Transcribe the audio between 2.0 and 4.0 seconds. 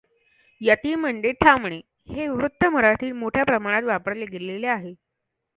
हे वृत्त मराठीत मोठ्या प्रमाणात